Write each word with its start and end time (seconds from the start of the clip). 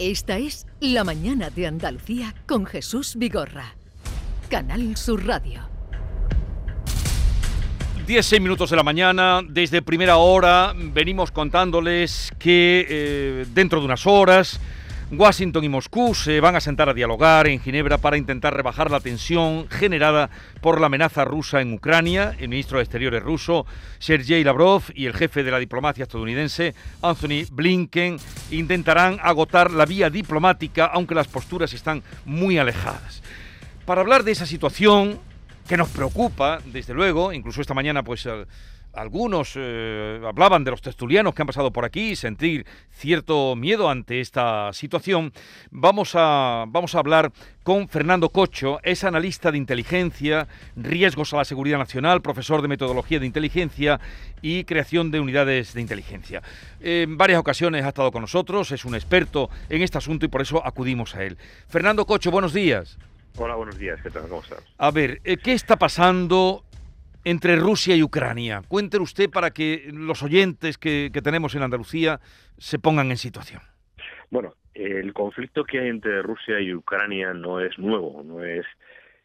Esta 0.00 0.38
es 0.38 0.66
La 0.80 1.04
Mañana 1.04 1.50
de 1.50 1.66
Andalucía 1.66 2.34
con 2.46 2.64
Jesús 2.64 3.16
Vigorra. 3.16 3.74
Canal 4.48 4.96
Sur 4.96 5.26
Radio. 5.26 5.60
16 8.06 8.40
minutos 8.40 8.70
de 8.70 8.76
la 8.76 8.82
mañana, 8.82 9.42
desde 9.46 9.82
primera 9.82 10.16
hora 10.16 10.72
venimos 10.74 11.30
contándoles 11.30 12.32
que 12.38 12.86
eh, 12.88 13.46
dentro 13.52 13.80
de 13.80 13.84
unas 13.84 14.06
horas 14.06 14.58
Washington 15.12 15.64
y 15.64 15.68
Moscú 15.68 16.14
se 16.14 16.38
van 16.38 16.54
a 16.54 16.60
sentar 16.60 16.88
a 16.88 16.94
dialogar 16.94 17.48
en 17.48 17.60
Ginebra 17.60 17.98
para 17.98 18.16
intentar 18.16 18.54
rebajar 18.54 18.92
la 18.92 19.00
tensión 19.00 19.68
generada 19.68 20.30
por 20.60 20.80
la 20.80 20.86
amenaza 20.86 21.24
rusa 21.24 21.60
en 21.60 21.72
Ucrania. 21.72 22.36
El 22.38 22.48
ministro 22.48 22.78
de 22.78 22.84
Exteriores 22.84 23.20
ruso, 23.20 23.66
Sergei 23.98 24.44
Lavrov, 24.44 24.84
y 24.94 25.06
el 25.06 25.14
jefe 25.14 25.42
de 25.42 25.50
la 25.50 25.58
diplomacia 25.58 26.04
estadounidense, 26.04 26.76
Anthony 27.02 27.44
Blinken, 27.50 28.18
intentarán 28.52 29.18
agotar 29.20 29.72
la 29.72 29.84
vía 29.84 30.10
diplomática, 30.10 30.86
aunque 30.86 31.16
las 31.16 31.26
posturas 31.26 31.72
están 31.72 32.04
muy 32.24 32.58
alejadas. 32.58 33.20
Para 33.86 34.02
hablar 34.02 34.22
de 34.22 34.30
esa 34.30 34.46
situación 34.46 35.18
que 35.66 35.76
nos 35.76 35.88
preocupa, 35.88 36.60
desde 36.66 36.94
luego, 36.94 37.32
incluso 37.32 37.60
esta 37.60 37.74
mañana 37.74 38.04
pues 38.04 38.28
algunos 38.92 39.52
eh, 39.56 40.20
hablaban 40.26 40.64
de 40.64 40.70
los 40.70 40.82
tertulianos 40.82 41.34
que 41.34 41.42
han 41.42 41.46
pasado 41.46 41.72
por 41.72 41.84
aquí, 41.84 42.16
sentir 42.16 42.66
cierto 42.90 43.54
miedo 43.56 43.88
ante 43.88 44.20
esta 44.20 44.72
situación. 44.72 45.32
Vamos 45.70 46.12
a, 46.14 46.64
vamos 46.68 46.94
a 46.94 46.98
hablar 46.98 47.32
con 47.62 47.88
Fernando 47.88 48.30
Cocho, 48.30 48.80
es 48.82 49.04
analista 49.04 49.52
de 49.52 49.58
inteligencia, 49.58 50.48
riesgos 50.76 51.32
a 51.32 51.38
la 51.38 51.44
seguridad 51.44 51.78
nacional, 51.78 52.22
profesor 52.22 52.62
de 52.62 52.68
metodología 52.68 53.20
de 53.20 53.26
inteligencia 53.26 54.00
y 54.42 54.64
creación 54.64 55.10
de 55.10 55.20
unidades 55.20 55.74
de 55.74 55.80
inteligencia. 55.80 56.42
En 56.80 57.16
varias 57.16 57.38
ocasiones 57.38 57.84
ha 57.84 57.88
estado 57.88 58.10
con 58.10 58.22
nosotros, 58.22 58.72
es 58.72 58.84
un 58.84 58.94
experto 58.94 59.50
en 59.68 59.82
este 59.82 59.98
asunto 59.98 60.26
y 60.26 60.28
por 60.28 60.40
eso 60.40 60.66
acudimos 60.66 61.14
a 61.14 61.24
él. 61.24 61.36
Fernando 61.68 62.06
Cocho, 62.06 62.30
buenos 62.30 62.52
días. 62.52 62.98
Hola, 63.36 63.54
buenos 63.54 63.78
días, 63.78 64.00
¿qué 64.02 64.10
tal? 64.10 64.22
¿Cómo 64.22 64.42
estás? 64.42 64.64
A 64.76 64.90
ver, 64.90 65.20
eh, 65.24 65.36
¿qué 65.36 65.52
está 65.52 65.76
pasando 65.76 66.64
entre 67.24 67.56
Rusia 67.56 67.96
y 67.96 68.02
Ucrania. 68.02 68.62
Cuéntelo 68.66 69.04
usted 69.04 69.30
para 69.30 69.50
que 69.50 69.90
los 69.92 70.22
oyentes 70.22 70.78
que, 70.78 71.10
tenemos 71.22 71.54
en 71.54 71.62
Andalucía 71.62 72.20
se 72.58 72.78
pongan 72.78 73.10
en 73.10 73.16
situación. 73.16 73.62
Bueno, 74.30 74.54
el 74.74 75.12
conflicto 75.12 75.64
que 75.64 75.80
hay 75.80 75.88
entre 75.88 76.22
Rusia 76.22 76.60
y 76.60 76.72
Ucrania 76.74 77.34
no 77.34 77.60
es 77.60 77.78
nuevo, 77.78 78.22
no 78.24 78.44
es, 78.44 78.64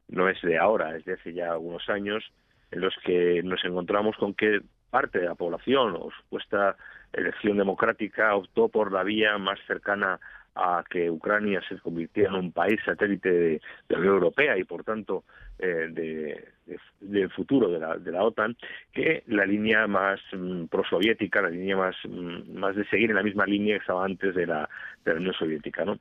no 0.07 0.27
es 0.29 0.41
de 0.41 0.57
ahora, 0.57 0.95
es 0.97 1.05
de 1.05 1.13
hace 1.13 1.33
ya 1.33 1.51
algunos 1.51 1.87
años 1.89 2.23
en 2.71 2.81
los 2.81 2.93
que 3.05 3.41
nos 3.43 3.63
encontramos 3.63 4.15
con 4.17 4.33
que 4.33 4.61
parte 4.89 5.19
de 5.19 5.25
la 5.25 5.35
población 5.35 5.95
o 5.95 6.09
supuesta 6.11 6.75
elección 7.13 7.57
democrática 7.57 8.35
optó 8.35 8.69
por 8.69 8.91
la 8.91 9.03
vía 9.03 9.37
más 9.37 9.59
cercana 9.67 10.19
a 10.55 10.83
que 10.89 11.09
Ucrania 11.11 11.61
se 11.67 11.77
convirtiera 11.79 12.29
en 12.29 12.35
un 12.35 12.51
país 12.51 12.79
satélite 12.85 13.29
de, 13.29 13.61
la 13.89 13.99
Unión 13.99 14.15
Europea 14.15 14.57
y 14.57 14.63
por 14.63 14.83
tanto 14.83 15.23
eh, 15.59 15.89
de, 15.91 16.45
del 17.01 17.29
futuro 17.31 17.69
de 17.69 17.79
la, 17.79 17.97
de 17.97 18.11
la 18.11 18.23
OTAN 18.23 18.55
que 18.93 19.23
la 19.27 19.45
línea 19.45 19.87
más 19.87 20.19
mm, 20.31 20.65
prosoviética, 20.65 21.41
la 21.41 21.49
línea 21.49 21.77
más, 21.77 21.95
mm, 22.03 22.57
más 22.57 22.75
de 22.75 22.85
seguir 22.85 23.09
en 23.09 23.17
la 23.17 23.23
misma 23.23 23.45
línea 23.45 23.75
que 23.75 23.81
estaba 23.81 24.05
antes 24.05 24.33
de 24.33 24.47
la, 24.47 24.69
de 25.03 25.13
la 25.13 25.19
Unión 25.19 25.33
Soviética. 25.33 25.85
¿no? 25.85 25.99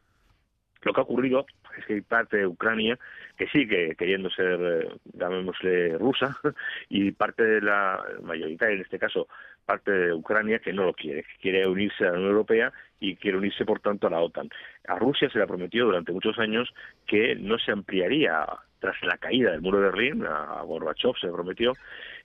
Lo 0.85 0.93
que 0.93 1.01
ha 1.01 1.05
ocurrido 1.05 1.47
es 1.79 1.85
que 1.87 1.95
hay 1.95 2.01
parte 2.03 2.39
de 2.39 2.47
Ucrania 2.47 2.99
que 3.37 3.49
sigue 3.49 3.97
queriendo 3.97 4.31
ser, 4.31 4.61
eh, 4.61 4.89
llamémosle, 5.15 5.99
rusa, 5.99 6.37
y 6.89 7.11
parte 7.13 7.43
de 7.43 7.61
la 7.61 8.03
mayoritaria, 8.23 8.77
en 8.77 8.83
este 8.83 8.99
caso, 8.99 9.27
parte 9.65 9.91
de 9.91 10.13
Ucrania 10.13 10.59
que 10.59 10.73
no 10.73 10.85
lo 10.85 10.93
quiere, 10.93 11.23
que 11.23 11.37
quiere 11.41 11.67
unirse 11.67 12.05
a 12.05 12.11
la 12.11 12.19
Unión 12.19 12.31
Europea 12.31 12.73
y 13.01 13.17
quiere 13.17 13.39
unirse, 13.39 13.65
por 13.65 13.81
tanto, 13.81 14.07
a 14.07 14.11
la 14.11 14.21
OTAN. 14.21 14.49
A 14.89 14.99
Rusia 14.99 15.29
se 15.31 15.39
le 15.39 15.45
ha 15.45 15.49
prometido 15.49 15.87
durante 15.87 16.13
muchos 16.13 16.39
años 16.39 16.73
que 17.07 17.35
no 17.35 17.59
se 17.59 17.73
ampliaría 17.73 18.47
tras 18.79 19.01
la 19.03 19.17
caída 19.17 19.51
del 19.51 19.63
muro 19.63 19.81
de 19.81 19.87
Berlín, 19.87 20.27
a 20.27 20.61
Gorbachev 20.63 21.17
se 21.19 21.27
le 21.27 21.33
prometió 21.33 21.73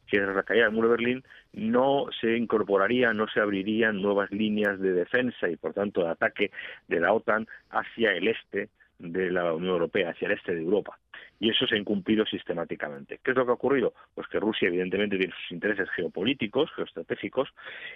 que 0.10 0.20
tras 0.20 0.36
la 0.36 0.44
caída 0.44 0.66
del 0.66 0.74
muro 0.74 0.90
de 0.90 0.98
Berlín 0.98 1.24
no 1.54 2.06
se 2.20 2.36
incorporaría, 2.36 3.14
no 3.14 3.28
se 3.28 3.40
abrirían 3.40 4.02
nuevas 4.02 4.32
líneas 4.32 4.80
de 4.80 4.94
defensa 4.94 5.50
y, 5.50 5.56
por 5.56 5.74
tanto, 5.74 6.04
de 6.04 6.10
ataque 6.10 6.52
de 6.88 7.00
la 7.00 7.14
OTAN 7.14 7.48
hacia 7.70 8.12
el 8.14 8.28
este 8.28 8.70
de 9.00 9.32
la 9.32 9.54
Unión 9.54 9.74
Europea, 9.74 10.12
hacia 10.12 10.28
el 10.28 10.34
este 10.34 10.54
de 10.54 10.62
Europa 10.62 11.00
y 11.40 11.50
eso 11.50 11.66
se 11.66 11.76
ha 11.76 11.78
incumplido 11.78 12.26
sistemáticamente. 12.26 13.20
¿Qué 13.24 13.32
es 13.32 13.38
lo 13.38 13.46
que 13.46 13.52
ha 13.52 13.56
ocurrido? 13.56 13.94
Pues 14.14 14.28
que 14.28 14.40
Rusia 14.40 14.68
evidentemente 14.68 15.18
tiene 15.18 15.34
sus 15.34 15.52
intereses 15.52 15.90
geopolíticos, 15.96 16.70
geoestratégicos, 16.76 17.50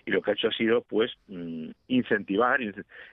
y 0.06 0.12
lo 0.12 0.22
que 0.22 0.32
ha 0.32 0.34
hecho 0.34 0.48
ha 0.48 0.54
sido 0.54 0.82
pues 0.82 1.12
mm, 1.28 1.72
incentivar, 1.90 2.62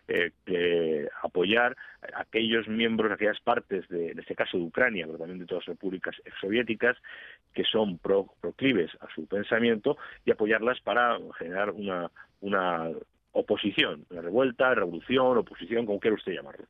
eh, 0.08 1.08
apoyar 1.22 1.76
a 2.14 2.20
aquellos 2.20 2.68
miembros, 2.68 3.10
aquellas 3.10 3.40
partes 3.40 3.88
de, 3.88 4.12
en 4.12 4.20
este 4.20 4.36
caso 4.36 4.56
de 4.56 4.64
Ucrania, 4.64 5.06
pero 5.06 5.18
también 5.18 5.40
de 5.40 5.46
todas 5.46 5.66
las 5.66 5.76
repúblicas 5.76 6.14
soviéticas, 6.40 6.96
que 7.52 7.64
son 7.64 7.98
proclives 7.98 8.90
a 9.00 9.12
su 9.14 9.26
pensamiento 9.26 9.98
y 10.24 10.30
apoyarlas 10.30 10.80
para 10.80 11.18
generar 11.38 11.70
una, 11.70 12.08
una 12.40 12.88
oposición, 13.32 14.06
una 14.10 14.22
revuelta, 14.22 14.74
revolución, 14.74 15.38
oposición, 15.38 15.86
como 15.86 15.98
quiera 15.98 16.14
usted 16.14 16.34
llamarlo. 16.34 16.66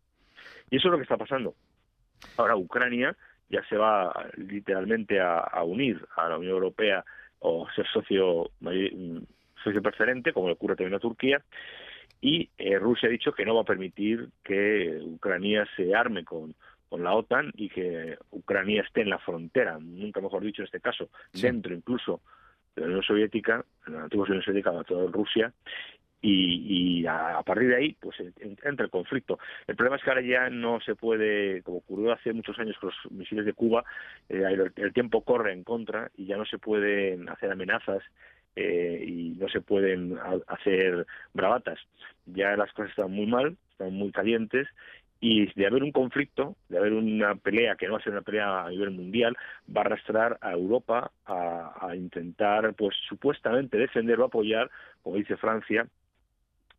Y 0.70 0.76
eso 0.76 0.88
es 0.88 0.92
lo 0.92 0.96
que 0.96 1.02
está 1.02 1.16
pasando. 1.16 1.54
Ahora 2.36 2.56
Ucrania 2.56 3.16
ya 3.48 3.62
se 3.68 3.76
va 3.76 4.12
literalmente 4.36 5.20
a, 5.20 5.62
unir 5.64 6.06
a 6.16 6.28
la 6.28 6.38
Unión 6.38 6.52
Europea 6.52 7.04
o 7.40 7.68
ser 7.74 7.86
socio, 7.92 8.50
socio 9.64 9.82
preferente, 9.82 10.32
como 10.32 10.46
le 10.46 10.54
ocurre 10.54 10.76
también 10.76 10.94
a 10.94 11.00
Turquía, 11.00 11.42
y 12.20 12.50
eh, 12.58 12.78
Rusia 12.78 13.08
ha 13.08 13.12
dicho 13.12 13.32
que 13.32 13.44
no 13.44 13.54
va 13.54 13.62
a 13.62 13.64
permitir 13.64 14.28
que 14.44 15.00
Ucrania 15.02 15.66
se 15.74 15.94
arme 15.94 16.22
con, 16.24 16.54
con 16.88 17.02
la 17.02 17.14
OTAN 17.14 17.52
y 17.56 17.68
que 17.70 18.18
Ucrania 18.30 18.82
esté 18.82 19.02
en 19.02 19.10
la 19.10 19.18
frontera, 19.18 19.78
nunca 19.80 20.20
mejor 20.20 20.42
dicho 20.42 20.62
en 20.62 20.66
este 20.66 20.80
caso, 20.80 21.08
dentro 21.32 21.74
incluso 21.74 22.20
de 22.74 22.82
la 22.82 22.88
Unión 22.88 23.02
Soviética, 23.02 23.64
en 23.86 23.94
la 23.94 24.02
antigua 24.02 24.26
Unión 24.26 24.42
Soviética, 24.42 24.72
la 24.72 24.80
actual 24.80 25.12
Rusia, 25.12 25.52
y, 26.22 27.06
a, 27.06 27.42
partir 27.44 27.68
de 27.68 27.76
ahí 27.76 27.96
pues 28.00 28.16
entra 28.62 28.84
el 28.84 28.90
conflicto. 28.90 29.38
El 29.66 29.76
problema 29.76 29.96
es 29.96 30.02
que 30.02 30.10
ahora 30.10 30.22
ya 30.22 30.50
no 30.50 30.80
se 30.80 30.94
puede, 30.94 31.62
como 31.62 31.78
ocurrió 31.78 32.12
hace 32.12 32.32
muchos 32.32 32.58
años 32.58 32.76
con 32.78 32.90
los 32.90 33.12
misiles 33.12 33.46
de 33.46 33.52
Cuba, 33.52 33.84
eh, 34.28 34.42
el, 34.76 34.92
tiempo 34.92 35.22
corre 35.22 35.52
en 35.52 35.64
contra 35.64 36.10
y 36.16 36.26
ya 36.26 36.36
no 36.36 36.44
se 36.44 36.58
pueden 36.58 37.28
hacer 37.28 37.50
amenazas 37.50 38.02
eh, 38.56 39.02
y 39.06 39.30
no 39.38 39.48
se 39.48 39.60
pueden 39.60 40.18
hacer 40.46 41.06
bravatas. 41.32 41.78
Ya 42.26 42.56
las 42.56 42.72
cosas 42.72 42.90
están 42.90 43.12
muy 43.12 43.26
mal, 43.26 43.56
están 43.72 43.94
muy 43.94 44.12
calientes 44.12 44.68
y 45.22 45.52
de 45.52 45.66
haber 45.66 45.82
un 45.82 45.92
conflicto, 45.92 46.56
de 46.68 46.78
haber 46.78 46.94
una 46.94 47.34
pelea 47.34 47.76
que 47.76 47.86
no 47.86 47.92
va 47.92 47.98
a 47.98 48.02
ser 48.02 48.12
una 48.12 48.22
pelea 48.22 48.64
a 48.64 48.70
nivel 48.70 48.90
mundial, 48.90 49.36
va 49.74 49.82
a 49.82 49.84
arrastrar 49.84 50.38
a 50.40 50.52
Europa 50.52 51.12
a 51.26 51.94
intentar, 51.94 52.72
pues 52.74 52.96
supuestamente 53.06 53.76
defender 53.76 54.18
o 54.20 54.24
apoyar, 54.24 54.70
como 55.02 55.16
dice 55.16 55.36
Francia, 55.36 55.86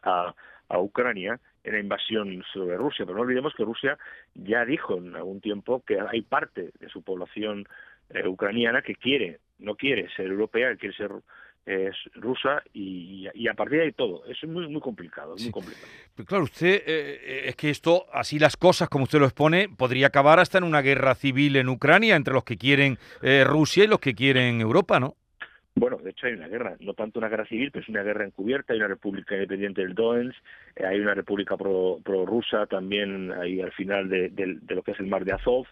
a, 0.03 0.33
Ucrania 0.73 1.37
en 1.65 1.73
la 1.73 1.79
invasión 1.79 2.43
sobre 2.53 2.77
Rusia. 2.77 3.05
Pero 3.05 3.17
no 3.17 3.23
olvidemos 3.23 3.53
que 3.53 3.65
Rusia 3.65 3.97
ya 4.35 4.63
dijo 4.63 4.97
en 4.97 5.15
algún 5.17 5.41
tiempo 5.41 5.83
que 5.85 5.99
hay 5.99 6.21
parte 6.21 6.71
de 6.79 6.87
su 6.87 7.01
población 7.01 7.67
eh, 8.09 8.25
ucraniana 8.25 8.81
que 8.81 8.95
quiere, 8.95 9.39
no 9.59 9.75
quiere 9.75 10.07
ser 10.15 10.27
europea, 10.27 10.69
que 10.71 10.77
quiere 10.77 10.95
ser 10.95 11.11
rusa 12.15 12.63
y, 12.73 13.27
a 13.47 13.53
partir 13.53 13.79
de 13.79 13.85
ahí 13.85 13.91
todo. 13.91 14.23
Es 14.25 14.43
muy, 14.47 14.67
muy 14.67 14.81
complicado, 14.81 15.35
muy 15.37 15.51
complicado. 15.51 15.87
claro, 16.25 16.43
usted, 16.45 16.83
eh, 16.85 17.43
es 17.45 17.55
que 17.55 17.69
esto, 17.69 18.07
así 18.13 18.39
las 18.39 18.57
cosas, 18.57 18.89
como 18.89 19.03
usted 19.03 19.19
lo 19.19 19.25
expone, 19.25 19.69
podría 19.69 20.07
acabar 20.07 20.39
hasta 20.39 20.57
en 20.57 20.63
una 20.63 20.81
guerra 20.81 21.15
civil 21.15 21.55
en 21.55 21.69
Ucrania 21.69 22.15
entre 22.15 22.33
los 22.33 22.43
que 22.43 22.57
quieren 22.57 22.97
eh, 23.21 23.43
Rusia 23.45 23.83
y 23.83 23.87
los 23.87 23.99
que 23.99 24.15
quieren 24.15 24.61
Europa, 24.61 24.99
¿no? 24.99 25.15
Bueno, 25.75 25.97
de 25.97 26.09
hecho 26.09 26.27
hay 26.27 26.33
una 26.33 26.47
guerra, 26.47 26.75
no 26.81 26.93
tanto 26.93 27.19
una 27.19 27.29
guerra 27.29 27.45
civil, 27.45 27.71
pero 27.71 27.83
es 27.83 27.89
una 27.89 28.03
guerra 28.03 28.25
encubierta. 28.25 28.73
Hay 28.73 28.79
una 28.79 28.89
república 28.89 29.35
independiente 29.35 29.81
del 29.81 29.95
Donetsk, 29.95 30.37
eh, 30.75 30.85
hay 30.85 30.99
una 30.99 31.13
república 31.13 31.55
pro-rusa 31.57 32.65
también 32.67 33.31
ahí 33.31 33.61
al 33.61 33.71
final 33.71 34.09
de, 34.09 34.29
de, 34.29 34.75
lo 34.75 34.83
que 34.83 34.91
es 34.91 34.99
el 34.99 35.07
mar 35.07 35.23
de 35.23 35.33
Azov. 35.33 35.65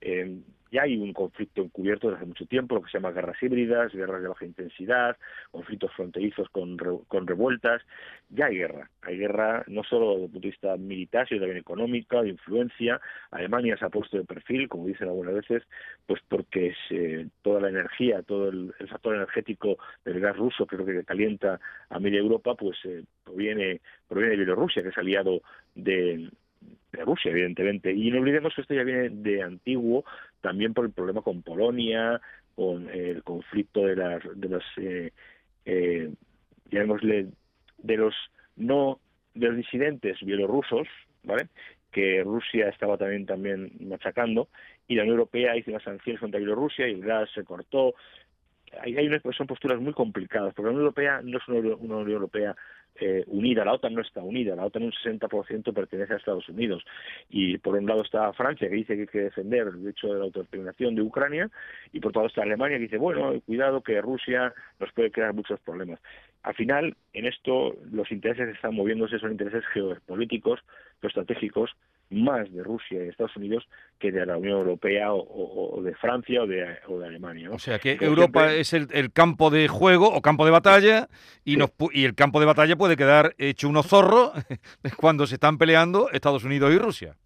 Eh, 0.00 0.40
ya 0.72 0.82
hay 0.82 0.96
un 0.96 1.12
conflicto 1.12 1.60
encubierto 1.60 2.08
desde 2.08 2.16
hace 2.16 2.26
mucho 2.26 2.46
tiempo, 2.46 2.74
lo 2.74 2.82
que 2.82 2.90
se 2.90 2.96
llama 2.96 3.12
guerras 3.12 3.40
híbridas, 3.42 3.92
guerras 3.92 4.22
de 4.22 4.28
baja 4.28 4.46
intensidad, 4.46 5.18
conflictos 5.50 5.92
fronterizos 5.92 6.48
con, 6.48 6.78
con 7.08 7.26
revueltas. 7.26 7.82
Ya 8.30 8.46
hay 8.46 8.56
guerra. 8.56 8.88
Hay 9.02 9.18
guerra 9.18 9.64
no 9.66 9.84
solo 9.84 10.12
desde 10.12 10.24
el 10.24 10.30
punto 10.30 10.46
de 10.46 10.50
vista 10.50 10.76
militar, 10.78 11.28
sino 11.28 11.40
también 11.40 11.58
económica, 11.58 12.22
de 12.22 12.30
influencia. 12.30 13.00
Alemania 13.30 13.76
se 13.76 13.84
ha 13.84 13.90
puesto 13.90 14.16
de 14.16 14.24
perfil, 14.24 14.66
como 14.66 14.86
dicen 14.86 15.08
algunas 15.08 15.34
veces, 15.34 15.62
pues 16.06 16.22
porque 16.26 16.74
eh, 16.88 17.26
toda 17.42 17.60
la 17.60 17.68
energía, 17.68 18.22
todo 18.22 18.48
el, 18.48 18.72
factor 18.88 19.14
energético 19.14 19.76
del 20.06 20.20
gas 20.20 20.36
ruso, 20.38 20.66
lo 20.70 20.86
que 20.86 21.04
calienta 21.04 21.60
a 21.90 22.00
media 22.00 22.18
Europa, 22.18 22.54
pues 22.54 22.78
eh, 22.84 23.04
proviene, 23.24 23.82
proviene 24.08 24.30
de 24.30 24.36
Bielorrusia, 24.38 24.82
que 24.82 24.88
es 24.88 24.98
aliado 24.98 25.42
de 25.74 26.30
Rusia, 26.92 27.30
evidentemente. 27.30 27.92
Y 27.92 28.10
no 28.10 28.18
olvidemos 28.18 28.54
que 28.54 28.62
esto 28.62 28.74
ya 28.74 28.84
viene 28.84 29.08
de 29.10 29.42
antiguo, 29.42 30.04
también 30.42 30.74
por 30.74 30.84
el 30.84 30.92
problema 30.92 31.22
con 31.22 31.42
Polonia, 31.42 32.20
con 32.54 32.90
el 32.90 33.22
conflicto 33.22 33.86
de 33.86 33.96
las, 33.96 34.22
de 34.34 34.48
los, 34.48 34.64
eh, 34.76 35.12
eh, 35.64 36.12
llamémosle, 36.70 37.28
de 37.78 37.96
los 37.96 38.14
no, 38.56 39.00
de 39.34 39.48
los 39.48 39.56
disidentes 39.56 40.18
bielorrusos, 40.20 40.86
¿vale? 41.22 41.48
Que 41.90 42.22
Rusia 42.22 42.68
estaba 42.68 42.98
también, 42.98 43.24
también 43.24 43.72
machacando 43.80 44.48
y 44.88 44.94
la 44.94 45.02
Unión 45.02 45.18
Europea 45.18 45.56
hizo 45.56 45.70
unas 45.70 45.82
sanciones 45.82 46.20
contra 46.20 46.38
Bielorrusia 46.38 46.86
y 46.88 46.92
el 46.92 47.02
gas 47.02 47.30
se 47.34 47.44
cortó. 47.44 47.94
Hay, 48.80 48.96
hay 48.96 49.08
son 49.36 49.46
posturas 49.46 49.80
muy 49.80 49.92
complicadas, 49.92 50.54
porque 50.54 50.66
la 50.66 50.70
Unión 50.70 50.84
Europea 50.84 51.20
no 51.22 51.38
es 51.38 51.48
una, 51.48 51.58
una 51.76 51.96
Unión 51.96 52.10
Europea 52.10 52.56
eh, 52.96 53.24
unida. 53.26 53.64
La 53.64 53.72
OTAN 53.72 53.94
no 53.94 54.02
está 54.02 54.22
unida. 54.22 54.54
La 54.54 54.66
OTAN 54.66 54.84
un 54.84 54.92
60% 54.92 55.72
pertenece 55.72 56.12
a 56.12 56.16
Estados 56.16 56.48
Unidos. 56.48 56.84
Y 57.28 57.58
por 57.58 57.74
un 57.74 57.86
lado 57.86 58.02
está 58.02 58.32
Francia, 58.32 58.68
que 58.68 58.76
dice 58.76 58.94
que 58.94 59.00
hay 59.02 59.06
que 59.06 59.20
defender 59.20 59.68
el 59.68 59.82
derecho 59.82 60.08
de 60.08 60.18
la 60.18 60.24
autodeterminación 60.24 60.94
de 60.94 61.02
Ucrania, 61.02 61.50
y 61.92 62.00
por 62.00 62.10
otro 62.10 62.20
lado 62.20 62.28
está 62.28 62.42
Alemania, 62.42 62.76
que 62.76 62.84
dice, 62.84 62.98
bueno, 62.98 63.40
cuidado 63.46 63.82
que 63.82 64.00
Rusia 64.00 64.52
nos 64.78 64.92
puede 64.92 65.10
crear 65.10 65.32
muchos 65.34 65.60
problemas. 65.60 66.00
Al 66.42 66.54
final, 66.54 66.96
en 67.12 67.26
esto, 67.26 67.76
los 67.90 68.10
intereses 68.10 68.46
que 68.46 68.54
están 68.54 68.74
moviéndose 68.74 69.18
son 69.18 69.32
intereses 69.32 69.64
geopolíticos, 69.72 70.60
geoestratégicos, 71.00 71.70
más 72.12 72.52
de 72.52 72.62
Rusia 72.62 73.04
y 73.04 73.08
Estados 73.08 73.36
Unidos 73.36 73.66
que 73.98 74.12
de 74.12 74.26
la 74.26 74.36
Unión 74.36 74.58
Europea 74.58 75.12
o, 75.12 75.80
de 75.82 75.94
Francia 75.94 76.42
o 76.42 76.46
de, 76.46 77.06
Alemania. 77.06 77.50
O 77.50 77.58
sea 77.58 77.78
que 77.78 77.98
Europa 78.00 78.52
es 78.52 78.72
el, 78.72 79.12
campo 79.12 79.50
de 79.50 79.68
juego 79.68 80.12
o 80.12 80.20
campo 80.22 80.44
de 80.44 80.50
batalla 80.50 81.08
y, 81.44 81.56
y 81.92 82.04
el 82.04 82.14
campo 82.14 82.40
de 82.40 82.46
batalla 82.46 82.76
puede 82.76 82.96
quedar 82.96 83.34
hecho 83.38 83.68
unos 83.68 83.86
zorros 83.86 84.32
cuando 84.96 85.26
se 85.26 85.34
están 85.34 85.58
peleando 85.58 86.10
Estados 86.10 86.44
Unidos 86.44 86.72
y 86.72 86.78
Rusia. 86.78 87.16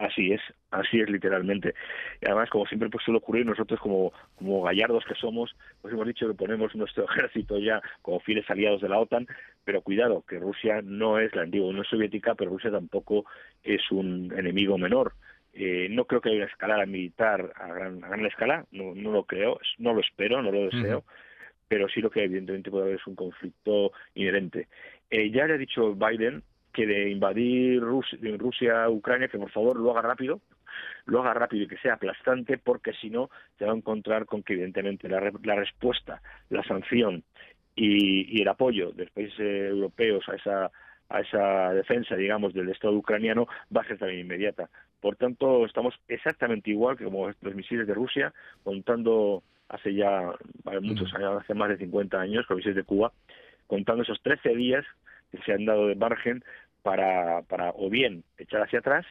Así 0.00 0.32
es, 0.32 0.40
así 0.70 0.98
es 0.98 1.10
literalmente. 1.10 1.74
Y 2.22 2.26
además, 2.26 2.48
como 2.48 2.64
siempre 2.64 2.88
pues 2.88 3.04
suele 3.04 3.18
ocurrir, 3.18 3.44
nosotros 3.44 3.78
como, 3.80 4.14
como 4.36 4.62
gallardos 4.62 5.04
que 5.04 5.14
somos, 5.14 5.54
pues 5.82 5.92
hemos 5.92 6.06
dicho 6.06 6.26
que 6.26 6.32
ponemos 6.32 6.74
nuestro 6.74 7.04
ejército 7.10 7.58
ya 7.58 7.82
como 8.00 8.18
fieles 8.20 8.48
aliados 8.48 8.80
de 8.80 8.88
la 8.88 8.98
OTAN, 8.98 9.26
pero 9.62 9.82
cuidado, 9.82 10.24
que 10.26 10.38
Rusia 10.38 10.80
no 10.82 11.18
es 11.18 11.34
la 11.34 11.42
antigua 11.42 11.68
Unión 11.68 11.84
Soviética, 11.84 12.34
pero 12.34 12.50
Rusia 12.50 12.70
tampoco 12.70 13.26
es 13.62 13.82
un 13.90 14.32
enemigo 14.34 14.78
menor. 14.78 15.12
Eh, 15.52 15.88
no 15.90 16.06
creo 16.06 16.22
que 16.22 16.30
haya 16.30 16.38
una 16.38 16.50
escalada 16.50 16.86
militar 16.86 17.52
a 17.56 17.66
gran, 17.66 18.02
a 18.02 18.08
gran 18.08 18.24
escala, 18.24 18.64
no, 18.70 18.94
no 18.94 19.12
lo 19.12 19.24
creo, 19.24 19.60
no 19.76 19.92
lo 19.92 20.00
espero, 20.00 20.40
no 20.40 20.50
lo 20.50 20.64
deseo, 20.64 21.04
pero 21.68 21.90
sí 21.90 22.00
lo 22.00 22.10
que 22.10 22.24
evidentemente 22.24 22.70
puede 22.70 22.84
haber 22.84 22.96
es 22.96 23.06
un 23.06 23.16
conflicto 23.16 23.92
inherente. 24.14 24.68
Eh, 25.10 25.30
ya 25.30 25.46
le 25.46 25.54
ha 25.54 25.58
dicho 25.58 25.94
Biden 25.94 26.42
que 26.80 26.86
de 26.86 27.10
invadir 27.10 27.82
Rusia, 27.82 28.88
Ucrania, 28.88 29.28
que 29.28 29.38
por 29.38 29.50
favor 29.50 29.78
lo 29.78 29.90
haga 29.90 30.00
rápido, 30.00 30.40
lo 31.04 31.20
haga 31.20 31.34
rápido 31.34 31.64
y 31.64 31.68
que 31.68 31.76
sea 31.76 31.94
aplastante, 31.94 32.56
porque 32.56 32.94
si 32.94 33.10
no 33.10 33.28
se 33.58 33.66
va 33.66 33.72
a 33.72 33.76
encontrar 33.76 34.24
con 34.24 34.42
que 34.42 34.54
evidentemente 34.54 35.08
la, 35.08 35.20
respuesta, 35.56 36.22
la 36.48 36.62
sanción 36.64 37.22
y, 37.76 38.40
el 38.40 38.48
apoyo 38.48 38.92
de 38.92 39.04
los 39.04 39.12
países 39.12 39.70
europeos 39.70 40.26
a 40.28 40.36
esa 40.36 40.70
a 41.10 41.22
esa 41.22 41.74
defensa, 41.74 42.14
digamos, 42.14 42.54
del 42.54 42.68
Estado 42.68 42.94
ucraniano 42.94 43.48
va 43.76 43.82
a 43.82 43.84
ser 43.84 43.98
también 43.98 44.20
inmediata. 44.20 44.70
Por 45.00 45.16
tanto, 45.16 45.66
estamos 45.66 45.92
exactamente 46.06 46.70
igual 46.70 46.96
que 46.96 47.02
como 47.02 47.28
los 47.28 47.54
misiles 47.56 47.88
de 47.88 47.94
Rusia, 47.94 48.32
contando 48.62 49.42
hace 49.68 49.92
ya 49.92 50.30
muchos 50.80 51.12
años, 51.14 51.42
hace 51.42 51.52
más 51.52 51.68
de 51.68 51.78
50 51.78 52.16
años, 52.16 52.46
con 52.46 52.54
los 52.56 52.64
misiles 52.64 52.76
de 52.76 52.84
Cuba, 52.84 53.12
contando 53.66 54.04
esos 54.04 54.22
13 54.22 54.54
días 54.54 54.86
que 55.32 55.38
se 55.38 55.52
han 55.52 55.64
dado 55.64 55.88
de 55.88 55.96
margen 55.96 56.44
para, 56.82 57.42
para 57.42 57.70
o 57.70 57.90
bien 57.90 58.24
echar 58.38 58.62
hacia 58.62 58.80
atrás 58.80 59.06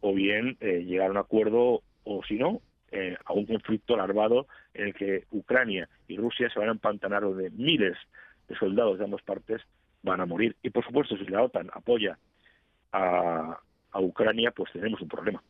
o 0.00 0.14
bien 0.14 0.56
eh, 0.60 0.84
llegar 0.84 1.08
a 1.08 1.12
un 1.12 1.16
acuerdo 1.18 1.82
o 2.04 2.22
si 2.24 2.34
no 2.34 2.60
eh, 2.90 3.16
a 3.24 3.32
un 3.32 3.46
conflicto 3.46 3.96
larvado 3.96 4.46
en 4.74 4.88
el 4.88 4.94
que 4.94 5.24
Ucrania 5.30 5.88
y 6.08 6.16
Rusia 6.16 6.50
se 6.50 6.58
van 6.58 6.68
a 6.68 6.72
empantanar 6.72 7.22
donde 7.22 7.50
miles 7.50 7.96
de 8.48 8.56
soldados 8.56 8.98
de 8.98 9.04
ambas 9.04 9.22
partes 9.22 9.62
van 10.02 10.20
a 10.20 10.26
morir 10.26 10.56
y 10.62 10.70
por 10.70 10.84
supuesto 10.84 11.16
si 11.16 11.26
la 11.26 11.42
OTAN 11.42 11.70
apoya 11.72 12.18
a, 12.92 13.58
a 13.92 14.00
Ucrania 14.00 14.50
pues 14.50 14.72
tenemos 14.72 15.00
un 15.00 15.08
problema. 15.08 15.42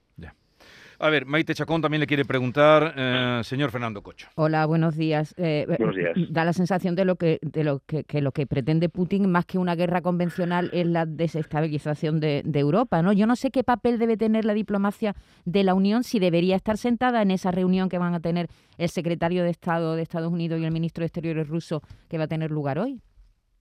A 1.02 1.08
ver, 1.08 1.24
Maite 1.24 1.54
Chacón 1.54 1.80
también 1.80 2.00
le 2.00 2.06
quiere 2.06 2.26
preguntar, 2.26 2.92
eh, 2.94 3.40
señor 3.42 3.70
Fernando 3.70 4.02
Cocho. 4.02 4.28
Hola, 4.34 4.66
buenos 4.66 4.98
días. 4.98 5.34
Eh, 5.38 5.64
buenos 5.66 5.96
días. 5.96 6.12
Da 6.28 6.44
la 6.44 6.52
sensación 6.52 6.94
de 6.94 7.06
lo 7.06 7.16
que 7.16 7.38
de 7.40 7.64
lo 7.64 7.80
que, 7.86 8.04
lo 8.20 8.32
que 8.32 8.46
pretende 8.46 8.90
Putin 8.90 9.32
más 9.32 9.46
que 9.46 9.56
una 9.56 9.74
guerra 9.76 10.02
convencional 10.02 10.68
es 10.74 10.86
la 10.86 11.06
desestabilización 11.06 12.20
de, 12.20 12.42
Europa, 12.52 13.00
¿no? 13.00 13.14
Yo 13.14 13.26
no 13.26 13.34
sé 13.34 13.50
qué 13.50 13.64
papel 13.64 13.98
debe 13.98 14.18
tener 14.18 14.44
la 14.44 14.52
diplomacia 14.52 15.14
de 15.46 15.64
la 15.64 15.72
Unión 15.72 16.04
si 16.04 16.18
debería 16.18 16.54
estar 16.54 16.76
sentada 16.76 17.22
en 17.22 17.30
esa 17.30 17.50
reunión 17.50 17.88
que 17.88 17.96
van 17.96 18.14
a 18.14 18.20
tener 18.20 18.48
el 18.76 18.90
secretario 18.90 19.42
de 19.42 19.48
Estado 19.48 19.96
de 19.96 20.02
Estados 20.02 20.30
Unidos 20.30 20.60
y 20.60 20.66
el 20.66 20.70
ministro 20.70 21.00
de 21.00 21.06
Exteriores 21.06 21.48
ruso 21.48 21.80
que 22.10 22.18
va 22.18 22.24
a 22.24 22.28
tener 22.28 22.50
lugar 22.50 22.78
hoy. 22.78 23.00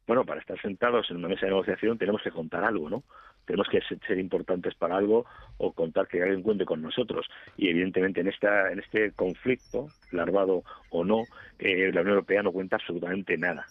Bueno, 0.10 0.26
para 0.26 0.42
estar 0.42 0.60
sentados 0.60 1.10
en 1.10 1.18
una 1.18 1.30
mesa 1.30 1.46
de 1.46 1.52
negociación 1.52 1.98
tenemos 1.98 2.22
que 2.22 2.32
contar 2.32 2.66
algo, 2.66 2.90
¿no? 2.90 3.04
Tenemos 3.50 3.68
que 3.68 3.82
ser 3.82 4.20
importantes 4.20 4.76
para 4.76 4.96
algo 4.96 5.26
o 5.58 5.74
contar 5.74 6.08
que 6.08 6.22
alguien 6.22 6.44
cuente 6.44 6.66
con 6.66 6.84
nosotros. 6.84 7.28
Y 7.58 7.68
evidentemente 7.70 8.22
en 8.22 8.28
esta 8.28 8.72
en 8.72 8.78
este 8.78 9.12
conflicto, 9.14 9.88
larvado 10.12 10.62
o 10.92 11.04
no, 11.04 11.24
eh, 11.58 11.90
la 11.92 12.02
Unión 12.02 12.18
Europea 12.18 12.44
no 12.44 12.52
cuenta 12.52 12.76
absolutamente 12.76 13.40
nada. 13.40 13.66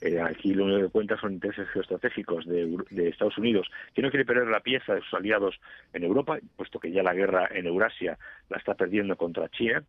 Eh, 0.00 0.20
aquí 0.20 0.52
lo 0.52 0.64
único 0.64 0.80
que 0.80 0.88
cuenta 0.88 1.16
son 1.16 1.34
intereses 1.34 1.68
geoestratégicos 1.68 2.44
de, 2.44 3.08
Estados 3.08 3.38
Unidos, 3.38 3.70
que 3.94 4.02
no 4.02 4.10
quiere 4.10 4.24
perder 4.24 4.48
la 4.48 4.60
pieza 4.60 4.94
de 4.96 5.02
sus 5.02 5.14
aliados 5.14 5.60
en 5.92 6.02
Europa, 6.02 6.38
puesto 6.56 6.80
que 6.80 6.90
ya 6.90 7.04
la 7.04 7.14
guerra 7.14 7.48
en 7.52 7.66
Eurasia 7.66 8.18
la 8.48 8.56
está 8.56 8.74
perdiendo 8.74 9.14
contra 9.16 9.48
China, 9.50 9.84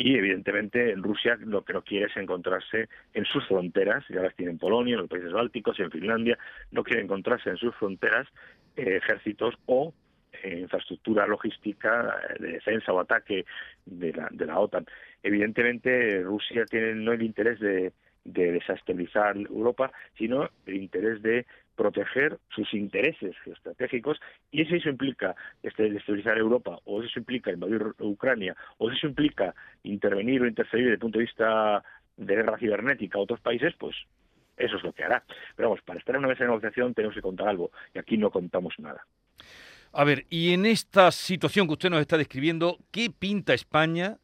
y 0.00 0.16
evidentemente 0.16 0.92
en 0.92 1.02
Rusia 1.02 1.36
lo 1.44 1.62
que 1.62 1.74
no 1.74 1.82
quiere 1.82 2.06
es 2.06 2.16
encontrarse 2.16 2.88
en 3.12 3.26
sus 3.26 3.46
fronteras, 3.46 4.02
ya 4.08 4.22
las 4.22 4.34
tiene 4.34 4.52
en 4.52 4.58
Polonia, 4.58 4.94
en 4.94 5.00
los 5.00 5.10
países 5.10 5.30
bálticos, 5.30 5.78
en 5.78 5.90
Finlandia, 5.90 6.38
no 6.70 6.82
quiere 6.82 7.02
encontrarse 7.02 7.50
en 7.50 7.58
sus 7.58 7.74
fronteras 7.74 8.26
ejércitos 8.80 9.54
o 9.66 9.92
eh, 10.42 10.60
infraestructura 10.60 11.26
logística 11.26 12.20
eh, 12.30 12.42
de 12.42 12.52
defensa 12.52 12.92
o 12.92 13.00
ataque 13.00 13.44
de 13.84 14.12
la, 14.12 14.28
de 14.30 14.46
la 14.46 14.58
OTAN. 14.58 14.86
Evidentemente 15.22 16.22
Rusia 16.22 16.64
tiene 16.64 16.94
no 16.94 17.12
el 17.12 17.22
interés 17.22 17.60
de, 17.60 17.92
de 18.24 18.52
desestabilizar 18.52 19.36
Europa, 19.36 19.92
sino 20.16 20.48
el 20.66 20.76
interés 20.76 21.22
de 21.22 21.46
proteger 21.76 22.38
sus 22.54 22.74
intereses 22.74 23.34
estratégicos 23.46 24.20
y 24.50 24.64
si 24.66 24.76
eso 24.76 24.90
implica 24.90 25.34
este, 25.62 25.86
estabilizar 25.96 26.36
Europa 26.36 26.78
o 26.84 27.02
eso 27.02 27.18
implica 27.18 27.50
invadir 27.50 27.82
Ucrania 28.00 28.54
o 28.76 28.90
eso 28.90 29.06
implica 29.06 29.54
intervenir 29.82 30.42
o 30.42 30.46
interferir 30.46 30.86
desde 30.86 30.94
el 30.94 31.00
punto 31.00 31.18
de 31.18 31.24
vista 31.24 31.82
de 32.18 32.34
guerra 32.34 32.58
cibernética 32.58 33.18
a 33.18 33.22
otros 33.22 33.40
países, 33.40 33.74
pues 33.78 33.96
eso 34.60 34.76
es 34.76 34.82
lo 34.82 34.92
que 34.92 35.04
hará. 35.04 35.24
Pero 35.56 35.70
vamos, 35.70 35.82
para 35.82 35.98
estar 35.98 36.14
en 36.14 36.20
una 36.20 36.28
mesa 36.28 36.44
de 36.44 36.50
negociación 36.50 36.94
tenemos 36.94 37.14
que 37.14 37.22
contar 37.22 37.48
algo 37.48 37.70
y 37.94 37.98
aquí 37.98 38.16
no 38.16 38.30
contamos 38.30 38.74
nada. 38.78 39.06
A 39.92 40.04
ver, 40.04 40.26
y 40.30 40.52
en 40.52 40.66
esta 40.66 41.10
situación 41.10 41.66
que 41.66 41.72
usted 41.72 41.90
nos 41.90 42.00
está 42.00 42.16
describiendo, 42.16 42.78
¿qué 42.92 43.10
pinta 43.10 43.54
España? 43.54 44.18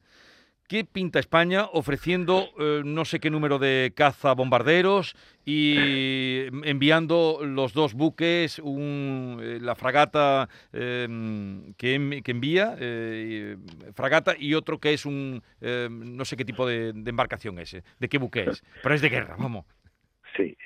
¿Qué 0.68 0.84
pinta 0.84 1.20
España 1.20 1.66
ofreciendo 1.72 2.48
eh, 2.58 2.82
no 2.84 3.04
sé 3.04 3.20
qué 3.20 3.30
número 3.30 3.60
de 3.60 3.92
caza 3.94 4.32
bombarderos 4.34 5.14
y 5.44 5.76
enviando 6.64 7.40
los 7.42 7.72
dos 7.72 7.94
buques, 7.94 8.58
un, 8.58 9.38
eh, 9.40 9.58
la 9.60 9.76
fragata 9.76 10.48
em, 10.72 11.72
que, 11.74 12.20
que, 12.24 12.30
envía, 12.32 12.76
eh, 12.80 13.56
fragata, 13.94 14.34
y 14.36 14.54
otro 14.54 14.80
que 14.80 14.92
es 14.92 15.06
un, 15.06 15.40
no 15.60 16.24
sé 16.24 16.36
qué 16.36 16.44
tipo 16.44 16.66
de, 16.66 16.92
de, 16.92 17.10
embarcación 17.10 17.60
es, 17.60 17.76
de 18.00 18.08
qué 18.08 18.18
buque 18.18 18.46
es, 18.50 18.64
pero 18.82 18.94
es 18.94 19.00
de 19.00 19.08
guerra, 19.08 19.36
vamos. 19.38 19.66
Sí, 20.36 20.56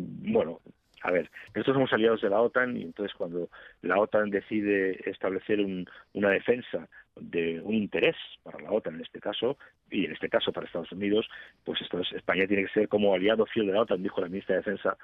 bueno, 0.00 0.60
a 1.02 1.10
ver, 1.10 1.30
nosotros 1.54 1.74
somos 1.74 1.92
aliados 1.92 2.20
de 2.20 2.30
la 2.30 2.40
OTAN 2.40 2.76
y 2.76 2.82
entonces 2.82 3.16
cuando 3.16 3.48
la 3.82 3.98
OTAN 3.98 4.30
decide 4.30 5.00
establecer 5.08 5.60
un, 5.60 5.86
una 6.12 6.30
defensa 6.30 6.88
de 7.16 7.60
un 7.60 7.74
interés 7.74 8.16
para 8.42 8.60
la 8.60 8.70
OTAN 8.70 8.96
en 8.96 9.02
este 9.02 9.20
caso, 9.20 9.56
y 9.90 10.04
en 10.04 10.12
este 10.12 10.28
caso 10.28 10.52
para 10.52 10.66
Estados 10.66 10.92
Unidos, 10.92 11.28
pues 11.64 11.80
esto 11.80 12.00
España 12.00 12.46
tiene 12.46 12.64
que 12.64 12.72
ser 12.72 12.88
como 12.88 13.14
aliado 13.14 13.46
fiel 13.46 13.66
de 13.66 13.72
la 13.72 13.82
OTAN, 13.82 14.02
dijo 14.02 14.20
la 14.20 14.28
ministra 14.28 14.56
de 14.56 14.60
Defensa 14.60 14.96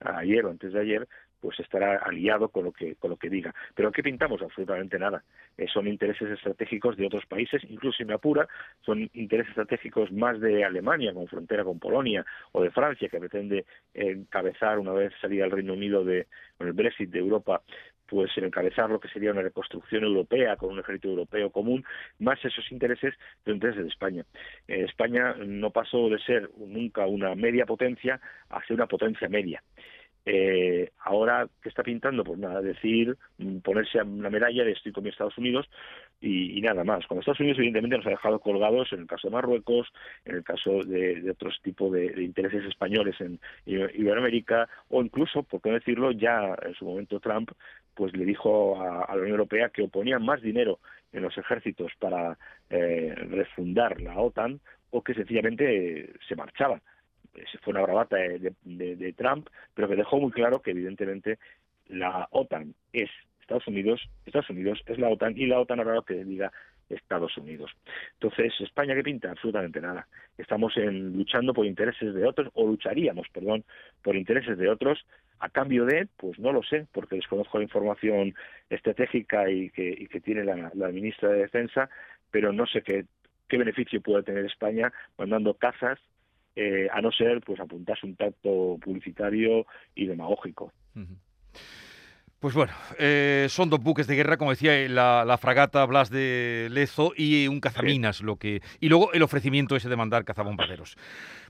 ayer 0.00 0.44
o 0.44 0.50
antes 0.50 0.72
de 0.72 0.80
ayer, 0.80 1.08
pues 1.44 1.60
estará 1.60 1.98
aliado 1.98 2.48
con 2.48 2.64
lo 2.64 2.72
que 2.72 2.94
con 2.94 3.10
lo 3.10 3.18
que 3.18 3.28
diga. 3.28 3.54
Pero 3.74 3.92
¿qué 3.92 4.02
pintamos? 4.02 4.40
Absolutamente 4.40 4.98
nada. 4.98 5.22
Eh, 5.58 5.66
son 5.70 5.86
intereses 5.86 6.30
estratégicos 6.30 6.96
de 6.96 7.06
otros 7.06 7.26
países, 7.26 7.62
incluso 7.68 7.98
si 7.98 8.06
me 8.06 8.14
apura, 8.14 8.48
son 8.80 9.10
intereses 9.12 9.50
estratégicos 9.50 10.10
más 10.10 10.40
de 10.40 10.64
Alemania, 10.64 11.12
con 11.12 11.28
frontera 11.28 11.62
con 11.62 11.78
Polonia, 11.78 12.24
o 12.52 12.62
de 12.62 12.70
Francia, 12.70 13.10
que 13.10 13.18
pretende 13.18 13.66
encabezar 13.92 14.78
una 14.78 14.92
vez 14.92 15.12
salida 15.20 15.44
el 15.44 15.50
Reino 15.50 15.74
Unido 15.74 16.02
de 16.02 16.28
con 16.56 16.66
el 16.66 16.72
Brexit 16.72 17.10
de 17.10 17.18
Europa 17.18 17.60
pues 18.06 18.30
encabezar 18.36 18.90
lo 18.90 19.00
que 19.00 19.08
sería 19.08 19.32
una 19.32 19.42
reconstrucción 19.42 20.04
europea 20.04 20.56
con 20.56 20.70
un 20.70 20.78
ejército 20.78 21.08
europeo 21.08 21.50
común, 21.50 21.84
más 22.18 22.38
esos 22.44 22.70
intereses 22.70 23.14
de 23.44 23.52
intereses 23.52 23.82
de 23.82 23.88
España. 23.88 24.24
Eh, 24.68 24.84
España 24.84 25.34
no 25.38 25.70
pasó 25.70 26.08
de 26.08 26.18
ser 26.18 26.50
nunca 26.58 27.06
una 27.06 27.34
media 27.34 27.66
potencia 27.66 28.20
a 28.50 28.62
ser 28.66 28.76
una 28.76 28.86
potencia 28.86 29.28
media. 29.28 29.62
Eh, 30.26 30.90
ahora, 31.00 31.46
¿qué 31.62 31.68
está 31.68 31.82
pintando? 31.82 32.24
Pues 32.24 32.38
nada, 32.38 32.62
decir, 32.62 33.16
mm, 33.38 33.58
ponerse 33.58 34.02
una 34.02 34.30
medalla 34.30 34.64
de 34.64 34.72
estoy 34.72 34.92
con 34.92 35.06
Estados 35.06 35.36
Unidos 35.36 35.68
y, 36.20 36.60
nada 36.62 36.82
más. 36.84 37.06
Con 37.06 37.18
Estados 37.18 37.40
Unidos, 37.40 37.58
evidentemente, 37.58 37.98
nos 37.98 38.06
ha 38.06 38.10
dejado 38.10 38.38
colgados 38.40 38.92
en 38.92 39.00
el 39.00 39.06
caso 39.06 39.28
de 39.28 39.34
Marruecos, 39.34 39.92
en 40.24 40.36
el 40.36 40.44
caso 40.44 40.82
de, 40.82 41.30
otros 41.30 41.60
tipos 41.62 41.92
de, 41.92 42.22
intereses 42.22 42.64
españoles 42.64 43.20
en 43.20 43.38
Iberoamérica, 43.66 44.68
o 44.88 45.02
incluso, 45.02 45.42
por 45.42 45.60
qué 45.60 45.70
decirlo, 45.70 46.12
ya 46.12 46.56
en 46.62 46.74
su 46.74 46.86
momento 46.86 47.20
Trump 47.20 47.50
pues 47.94 48.16
le 48.16 48.24
dijo 48.24 48.80
a, 48.80 49.06
la 49.08 49.14
Unión 49.14 49.30
Europea 49.30 49.68
que 49.68 49.82
oponían 49.82 50.24
más 50.24 50.42
dinero 50.42 50.80
en 51.12 51.22
los 51.22 51.36
ejércitos 51.38 51.92
para 52.00 52.36
eh, 52.70 53.14
refundar 53.14 54.00
la 54.00 54.18
OTAN 54.18 54.60
o 54.90 55.02
que 55.02 55.14
sencillamente 55.14 56.12
se 56.26 56.34
marchaba 56.34 56.80
fue 57.62 57.72
una 57.72 57.82
bravata 57.82 58.16
de, 58.16 59.14
Trump, 59.16 59.48
pero 59.74 59.88
que 59.88 59.96
dejó 59.96 60.20
muy 60.20 60.30
claro 60.30 60.60
que 60.62 60.70
evidentemente 60.70 61.38
la 61.88 62.28
OTAN 62.30 62.74
es 62.92 63.10
Estados 63.40 63.66
Unidos, 63.66 64.00
Estados 64.24 64.50
Unidos 64.50 64.82
es 64.86 64.98
la 64.98 65.08
OTAN 65.08 65.34
y 65.36 65.46
la 65.46 65.60
OTAN 65.60 65.80
ahora 65.80 65.94
lo 65.94 66.04
que 66.04 66.24
diga 66.24 66.52
Estados 66.88 67.36
Unidos. 67.36 67.70
Entonces, 68.14 68.52
¿España 68.60 68.94
qué 68.94 69.02
pinta? 69.02 69.30
Absolutamente 69.30 69.80
nada. 69.80 70.06
Estamos 70.38 70.76
en, 70.76 71.16
luchando 71.16 71.52
por 71.54 71.66
intereses 71.66 72.14
de 72.14 72.26
otros, 72.26 72.50
o 72.54 72.66
lucharíamos, 72.66 73.28
perdón, 73.30 73.64
por 74.02 74.16
intereses 74.16 74.58
de 74.58 74.68
otros, 74.68 75.04
a 75.40 75.48
cambio 75.48 75.84
de, 75.84 76.08
pues 76.16 76.38
no 76.38 76.52
lo 76.52 76.62
sé, 76.62 76.86
porque 76.92 77.16
desconozco 77.16 77.58
la 77.58 77.64
información 77.64 78.34
estratégica 78.70 79.50
y 79.50 79.70
que, 79.70 80.20
tiene 80.24 80.44
la, 80.44 80.70
la, 80.74 80.88
ministra 80.88 81.30
de 81.30 81.40
Defensa, 81.40 81.88
pero 82.30 82.52
no 82.52 82.66
sé 82.66 82.82
qué, 82.82 83.04
qué 83.48 83.58
beneficio 83.58 84.00
puede 84.00 84.22
tener 84.22 84.44
España 84.46 84.92
mandando 85.18 85.54
cazas 85.54 85.98
eh, 86.56 86.88
a 86.92 87.00
no 87.00 87.10
ser 87.12 87.40
pues 87.40 87.60
apuntarse 87.60 88.06
un 88.06 88.16
tacto 88.16 88.78
publicitario 88.82 89.66
y 89.94 90.06
demagógico. 90.06 90.72
Pues 92.44 92.54
bueno, 92.54 92.74
eh, 92.98 93.46
son 93.48 93.70
dos 93.70 93.80
buques 93.80 94.06
de 94.06 94.16
guerra, 94.16 94.36
como 94.36 94.50
decía, 94.50 94.76
la, 94.86 95.38
fragata 95.40 95.82
Blas 95.86 96.10
de 96.10 96.68
Lezo 96.70 97.14
y 97.16 97.48
un 97.48 97.58
cazaminas, 97.58 98.20
lo 98.20 98.36
que 98.36 98.60
y 98.80 98.90
luego 98.90 99.14
el 99.14 99.22
ofrecimiento 99.22 99.76
ese 99.76 99.88
de 99.88 99.96
mandar 99.96 100.26
cazabombarderos. 100.26 100.96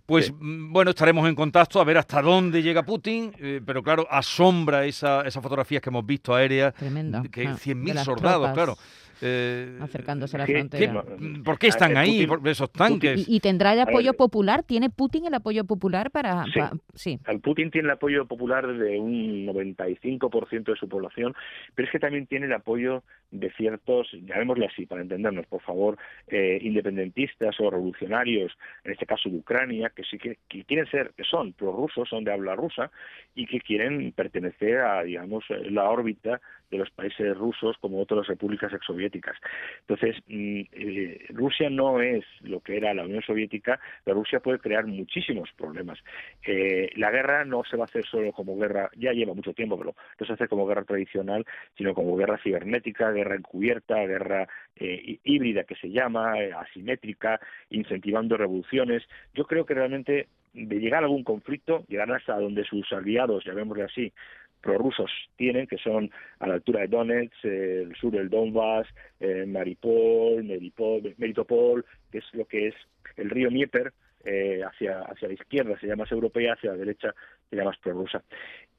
Pues 0.06 0.32
mm, 0.32 0.72
bueno, 0.72 0.90
estaremos 0.90 1.28
en 1.28 1.34
contacto 1.34 1.80
a 1.80 1.84
ver 1.84 1.98
hasta 1.98 2.22
dónde 2.22 2.62
llega 2.62 2.84
Putin, 2.84 3.32
eh, 3.40 3.60
pero 3.66 3.82
claro, 3.82 4.06
asombra 4.08 4.84
esa, 4.84 5.22
esas 5.22 5.42
fotografías 5.42 5.82
que 5.82 5.90
hemos 5.90 6.06
visto 6.06 6.32
aéreas, 6.32 6.74
que 6.74 7.44
100.000 7.48 7.98
ah, 7.98 8.04
soldados, 8.04 8.52
claro. 8.52 8.76
Eh, 9.20 9.78
acercándose 9.80 10.36
a 10.36 10.40
la 10.40 10.46
frontera. 10.46 11.04
¿Por 11.44 11.58
qué 11.58 11.68
están 11.68 11.96
ahí 11.96 12.26
esos 12.44 12.70
tanques? 12.72 13.28
Y, 13.28 13.40
tendrá 13.40 13.72
el 13.72 13.80
apoyo 13.80 14.14
popular? 14.14 14.62
¿Tiene 14.62 14.90
Putin 14.90 15.26
el 15.26 15.34
apoyo 15.34 15.64
popular 15.64 16.10
para...? 16.10 16.44
Sí. 16.94 17.18
Putin 17.42 17.70
tiene 17.70 17.86
el 17.86 17.92
apoyo 17.92 18.26
popular 18.26 18.66
de 18.66 18.98
un 18.98 19.46
95% 19.46 20.64
de 20.64 20.76
su 20.76 20.88
población, 20.88 21.34
pero 21.74 21.86
es 21.86 21.92
que 21.92 21.98
también 21.98 22.26
tiene 22.26 22.46
el 22.46 22.52
apoyo 22.52 23.02
de 23.30 23.50
ciertos, 23.52 24.08
llamémosle 24.12 24.66
así, 24.66 24.86
para 24.86 25.02
entendernos, 25.02 25.46
por 25.46 25.60
favor, 25.60 25.98
eh, 26.28 26.58
independentistas 26.62 27.58
o 27.60 27.70
revolucionarios, 27.70 28.52
en 28.84 28.92
este 28.92 29.06
caso 29.06 29.28
de 29.28 29.36
Ucrania, 29.36 29.90
que 29.94 30.04
sí 30.04 30.18
que, 30.18 30.38
quieren 30.64 30.86
ser, 30.86 31.12
que 31.16 31.24
son 31.24 31.52
prorrusos, 31.52 32.08
son 32.08 32.24
de 32.24 32.32
habla 32.32 32.54
rusa, 32.54 32.90
y 33.34 33.46
que 33.46 33.60
quieren 33.60 34.12
pertenecer 34.12 34.78
a, 34.78 35.02
digamos, 35.02 35.44
la 35.48 35.90
órbita 35.90 36.40
de 36.74 36.78
los 36.78 36.90
países 36.90 37.36
rusos 37.36 37.76
como 37.78 38.00
otras 38.00 38.26
repúblicas 38.26 38.72
exsoviéticas. 38.72 39.36
Entonces, 39.80 40.16
mm, 40.26 40.60
eh, 40.72 41.26
Rusia 41.30 41.70
no 41.70 42.00
es 42.00 42.24
lo 42.40 42.60
que 42.60 42.76
era 42.76 42.92
la 42.94 43.04
Unión 43.04 43.22
Soviética, 43.22 43.80
pero 44.02 44.16
Rusia 44.16 44.40
puede 44.40 44.58
crear 44.58 44.86
muchísimos 44.86 45.50
problemas. 45.56 45.98
Eh, 46.46 46.90
la 46.96 47.10
guerra 47.10 47.44
no 47.44 47.62
se 47.64 47.76
va 47.76 47.84
a 47.84 47.86
hacer 47.86 48.04
solo 48.04 48.32
como 48.32 48.56
guerra, 48.58 48.90
ya 48.96 49.12
lleva 49.12 49.34
mucho 49.34 49.52
tiempo, 49.52 49.78
pero 49.78 49.94
no 50.18 50.26
se 50.26 50.32
hace 50.32 50.48
como 50.48 50.66
guerra 50.66 50.84
tradicional, 50.84 51.44
sino 51.76 51.94
como 51.94 52.16
guerra 52.16 52.38
cibernética, 52.38 53.12
guerra 53.12 53.36
encubierta, 53.36 53.94
guerra 54.06 54.48
eh, 54.76 55.18
híbrida 55.24 55.64
que 55.64 55.76
se 55.76 55.90
llama, 55.90 56.34
asimétrica, 56.58 57.40
incentivando 57.70 58.36
revoluciones. 58.36 59.02
Yo 59.34 59.44
creo 59.44 59.64
que 59.64 59.74
realmente 59.74 60.28
de 60.54 60.78
llegar 60.78 61.02
a 61.02 61.06
algún 61.06 61.24
conflicto, 61.24 61.84
llegar 61.88 62.10
hasta 62.12 62.38
donde 62.38 62.64
sus 62.64 62.90
aliados, 62.92 63.44
llamémosle 63.44 63.84
así, 63.84 64.12
prorrusos 64.64 65.10
tienen, 65.36 65.66
que 65.66 65.76
son 65.76 66.10
a 66.40 66.48
la 66.48 66.54
altura 66.54 66.80
de 66.80 66.88
Donetsk, 66.88 67.44
el 67.44 67.94
sur 67.96 68.10
del 68.10 68.30
Donbass, 68.30 68.86
eh, 69.20 69.44
Maripol, 69.46 70.42
Meritopol, 71.18 71.84
que 72.10 72.18
es 72.18 72.24
lo 72.32 72.46
que 72.46 72.68
es 72.68 72.74
el 73.16 73.28
río 73.28 73.50
Dnieper, 73.50 73.92
eh, 74.24 74.62
hacia, 74.64 75.02
hacia 75.02 75.28
la 75.28 75.34
izquierda 75.34 75.78
se 75.78 75.86
llama 75.86 76.06
europea, 76.10 76.54
hacia 76.54 76.70
la 76.70 76.78
derecha 76.78 77.14
se 77.50 77.56
llama 77.56 77.76
prorrusa. 77.82 78.22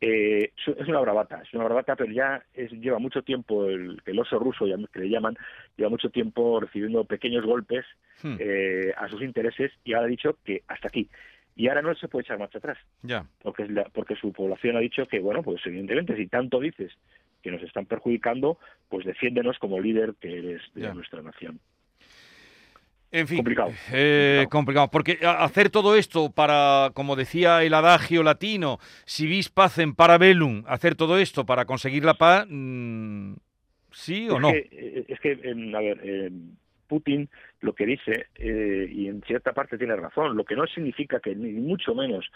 Eh, 0.02 0.52
es 0.56 0.88
una 0.88 1.00
bravata, 1.02 1.42
es 1.44 1.54
una 1.54 1.66
bravata, 1.66 1.96
pero 1.96 2.12
ya 2.12 2.44
lleva 2.56 2.98
mucho 2.98 3.22
tiempo 3.22 3.68
el, 3.68 4.02
el 4.06 4.20
oso 4.20 4.40
ruso, 4.40 4.66
que 4.92 5.00
le 5.00 5.10
llaman, 5.10 5.38
lleva 5.78 5.92
mucho 5.92 6.10
tiempo 6.10 6.60
recibiendo 6.60 7.06
pequeños 7.06 7.46
golpes 7.46 7.86
hmm. 8.24 8.38
eh, 8.40 8.92
a 8.98 9.08
sus 9.08 9.22
intereses 9.22 9.72
y 9.84 9.94
ahora 9.94 10.08
ha 10.08 10.10
dicho 10.10 10.38
que 10.44 10.64
hasta 10.68 10.88
aquí 10.88 11.08
y 11.56 11.68
ahora 11.68 11.82
no 11.82 11.96
se 11.96 12.08
puede 12.08 12.24
echar 12.24 12.38
marcha 12.38 12.58
atrás. 12.58 12.78
Ya. 13.02 13.26
Porque, 13.42 13.66
porque 13.94 14.16
su 14.16 14.34
población 14.34 14.76
ha 14.76 14.82
dicho 14.82 15.08
que, 15.08 15.20
bueno, 15.20 15.42
pues 15.42 15.62
evidentemente, 15.66 16.16
si 16.16 16.28
tanto 16.28 16.60
dices 16.60 16.92
que 17.42 17.52
nos 17.52 17.62
están 17.64 17.86
perjudicando, 17.86 18.58
pues 18.90 19.06
defiéndenos 19.06 19.58
como 19.60 19.80
líder 19.80 20.16
que 20.20 20.38
eres 20.38 20.62
de 20.74 20.94
nuestra 20.94 21.22
nación. 21.22 21.60
En 23.12 23.28
fin, 23.28 23.38
complicado. 23.38 23.72
Eh, 23.94 24.46
complicado. 24.50 24.90
Porque 24.92 25.20
hacer 25.24 25.70
todo 25.70 25.96
esto 25.96 26.32
para, 26.32 26.92
como 26.94 27.16
decía 27.16 27.64
el 27.64 27.74
adagio 27.74 28.24
latino, 28.24 28.80
si 29.06 29.26
vis 29.26 29.50
pacem 29.50 29.96
para 29.96 30.18
velum, 30.18 30.64
hacer 30.68 30.96
todo 30.96 31.18
esto 31.18 31.46
para 31.46 31.64
conseguir 31.64 32.04
la 32.04 32.16
paz, 32.16 32.46
mm, 32.50 33.36
¿sí 33.92 34.28
o 34.30 34.40
no? 34.40 34.50
Eh, 34.50 35.06
es 35.08 35.20
que, 35.22 35.32
a 35.32 35.80
ver, 35.80 36.02
eh, 36.04 36.32
Putin 36.88 37.30
lo 37.62 37.74
que 37.74 37.86
dice, 37.86 38.28
eh, 38.36 38.88
y 38.92 39.08
en 39.08 39.22
cierta 39.24 39.54
parte 39.54 39.78
tiene 39.78 39.96
razón, 39.96 40.36
lo 40.38 40.46
que 40.46 40.56
no 40.56 40.66
significa 40.68 41.20
que 41.20 41.36
ni 41.36 41.52
mucho 41.54 41.96
menos 41.96 42.30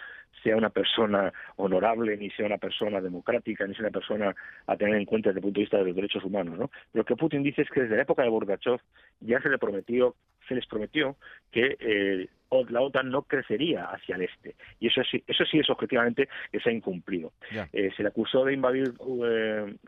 sea 0.43 0.55
una 0.55 0.69
persona 0.69 1.31
honorable, 1.57 2.17
ni 2.17 2.29
sea 2.31 2.45
una 2.45 2.57
persona 2.57 2.99
democrática, 3.01 3.65
ni 3.67 3.73
sea 3.75 3.85
una 3.85 3.91
persona 3.99 4.35
a 4.65 4.75
tener 4.75 4.95
en 4.95 5.05
cuenta 5.05 5.29
desde 5.29 5.39
el 5.39 5.43
punto 5.43 5.59
de 5.59 5.63
vista 5.63 5.77
de 5.77 5.85
los 5.85 5.95
derechos 5.95 6.23
humanos. 6.23 6.57
¿no? 6.57 6.71
Lo 6.93 7.05
que 7.05 7.15
Putin 7.15 7.43
dice 7.43 7.61
es 7.61 7.69
que 7.69 7.81
desde 7.81 7.95
la 7.95 8.03
época 8.03 8.23
de 8.23 8.29
Gorbachev 8.29 8.79
ya 9.19 9.41
se 9.41 9.49
le 9.49 9.57
prometió, 9.57 10.15
se 10.47 10.55
les 10.55 10.65
prometió 10.65 11.15
que 11.51 11.77
eh, 11.79 12.27
la 12.69 12.81
OTAN 12.81 13.11
no 13.11 13.23
crecería 13.23 13.85
hacia 13.85 14.15
el 14.15 14.23
este. 14.23 14.55
Y 14.79 14.87
eso 14.87 15.01
sí, 15.03 15.23
eso 15.27 15.45
sí 15.45 15.59
es 15.59 15.69
objetivamente 15.69 16.27
que 16.51 16.59
se 16.59 16.69
ha 16.69 16.73
incumplido. 16.73 17.33
Eh, 17.71 17.91
se 17.95 18.03
le 18.03 18.09
acusó 18.09 18.45
de 18.45 18.53
invadir 18.53 18.93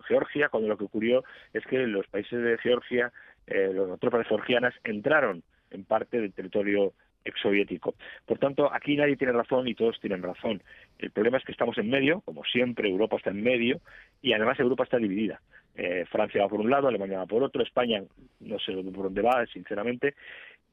Georgia 0.07 0.49
cuando 0.49 0.69
lo 0.69 0.77
que 0.77 0.83
ocurrió 0.83 1.23
es 1.53 1.65
que 1.65 1.79
los 1.87 2.07
países 2.07 2.41
de 2.41 2.57
Georgia 2.59 3.11
eh, 3.47 3.71
las 3.73 3.99
tropas 3.99 4.27
georgianas 4.27 4.73
entraron 4.83 5.43
en 5.71 5.83
parte 5.85 6.19
del 6.19 6.33
territorio 6.33 6.93
exsoviético. 7.23 7.95
Por 8.25 8.39
tanto, 8.39 8.73
aquí 8.73 8.95
nadie 8.95 9.15
tiene 9.15 9.33
razón 9.33 9.67
y 9.67 9.75
todos 9.75 9.99
tienen 9.99 10.23
razón. 10.23 10.61
El 10.97 11.11
problema 11.11 11.37
es 11.37 11.43
que 11.43 11.51
estamos 11.51 11.77
en 11.77 11.89
medio, 11.89 12.21
como 12.21 12.43
siempre, 12.45 12.89
Europa 12.89 13.17
está 13.17 13.29
en 13.29 13.43
medio 13.43 13.79
y 14.21 14.33
además 14.33 14.59
Europa 14.59 14.83
está 14.83 14.97
dividida. 14.97 15.41
Eh, 15.75 16.05
Francia 16.11 16.41
va 16.41 16.49
por 16.49 16.59
un 16.59 16.69
lado, 16.69 16.87
Alemania 16.87 17.19
va 17.19 17.25
por 17.25 17.43
otro, 17.43 17.63
España 17.63 18.03
no 18.39 18.59
sé 18.59 18.73
por 18.73 19.03
dónde 19.03 19.21
va, 19.21 19.45
sinceramente, 19.47 20.15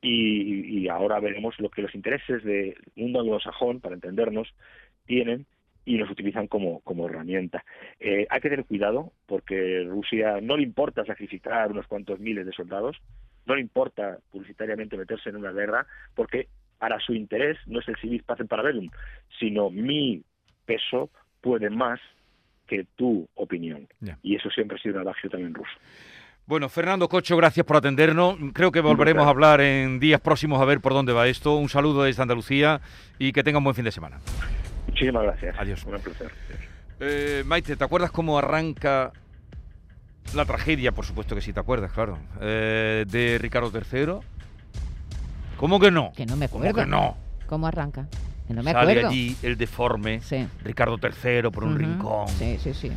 y, 0.01 0.81
y 0.81 0.89
ahora 0.89 1.21
veremos 1.21 1.59
lo 1.61 1.71
que 1.71 1.83
los 1.83 1.95
intereses 1.95 2.43
del 2.45 2.77
mundo 2.97 3.21
anglosajón, 3.21 3.81
para 3.81 3.95
entendernos, 3.95 4.49
tienen 5.07 5.47
y 5.89 5.97
los 5.97 6.11
utilizan 6.11 6.49
como, 6.49 6.81
como 6.81 7.07
herramienta. 7.07 7.65
Eh, 7.99 8.27
hay 8.29 8.41
que 8.41 8.51
tener 8.51 8.67
cuidado 8.67 9.11
porque 9.27 9.85
Rusia 9.89 10.39
no 10.43 10.59
le 10.59 10.63
importa 10.63 11.03
sacrificar 11.07 11.71
unos 11.71 11.87
cuantos 11.87 12.21
miles 12.21 12.45
de 12.45 12.53
soldados, 12.53 12.99
no 13.47 13.55
le 13.55 13.63
importa 13.63 14.19
publicitariamente 14.31 14.99
meterse 14.99 15.31
en 15.31 15.37
una 15.37 15.51
guerra 15.51 15.87
porque 16.15 16.49
para 16.79 17.01
su 17.01 17.15
interés 17.15 17.57
no 17.67 17.81
es 17.81 17.89
el 17.89 17.97
civil 17.97 18.23
paz 18.23 18.39
en 18.41 18.49
parabellum, 18.49 18.91
sino 19.39 19.71
mi 19.71 20.23
peso 20.67 21.09
puede 21.41 21.71
más 21.71 21.99
que 22.67 22.85
tu 22.95 23.27
opinión. 23.35 23.89
Y 24.23 24.37
eso 24.37 24.51
siempre 24.51 24.77
ha 24.77 24.83
sido 24.83 24.97
un 24.97 25.09
adagio 25.09 25.31
también 25.31 25.55
ruso. 25.55 25.73
Bueno, 26.45 26.69
Fernando 26.69 27.09
Cocho, 27.09 27.35
gracias 27.39 27.65
por 27.65 27.77
atendernos. 27.77 28.37
Creo 28.53 28.73
que 28.73 28.81
volveremos 28.81 29.27
a 29.27 29.31
hablar 29.31 29.63
en 29.63 30.01
días 30.01 30.21
próximos 30.21 30.61
a 30.61 30.67
ver 30.67 30.81
por 30.81 30.93
dónde 30.93 31.15
va 31.15 31.29
esto. 31.29 31.57
Un 31.57 31.71
saludo 31.71 32.03
desde 32.03 32.21
Andalucía 32.21 32.83
y 33.19 33.33
que 33.33 33.43
tenga 33.43 33.57
un 33.57 33.65
buen 33.65 33.75
fin 33.75 33.85
de 33.85 33.93
semana. 33.93 34.19
Muchísimas 34.89 35.23
gracias. 35.23 35.57
Adiós. 35.59 35.85
Un 35.85 36.01
placer. 36.01 36.33
Eh, 37.01 37.43
Maite, 37.47 37.77
¿te 37.77 37.85
acuerdas 37.85 38.11
cómo 38.11 38.39
arranca 38.39 39.13
la 40.35 40.45
tragedia? 40.45 40.93
Por 40.93 41.05
supuesto 41.05 41.35
que 41.35 41.41
sí, 41.41 41.53
te 41.53 41.61
acuerdas, 41.61 41.93
claro. 41.93 42.19
Eh, 42.41 43.05
de 43.09 43.39
Ricardo 43.39 43.71
III. 43.73 44.15
¿Cómo 45.57 45.79
que 45.79 45.91
no? 45.91 46.13
Que 46.17 46.27
no 46.27 46.37
me 46.37 46.47
acuerdo. 46.47 46.71
¿Cómo 46.71 46.85
que 46.85 46.91
no? 46.91 47.17
¿Cómo 47.47 47.67
arranca? 47.67 48.09
Que 48.47 48.55
no 48.55 48.63
me 48.63 48.73
Sale 48.73 48.93
acuerdo. 48.93 49.09
allí 49.11 49.37
el 49.43 49.57
deforme, 49.57 50.21
Ricardo 50.63 50.99
III 51.03 51.51
por 51.51 51.65
un 51.65 51.79
rincón. 51.79 52.29
Sí, 52.29 52.59
sí, 52.59 52.73
sí. 52.75 52.93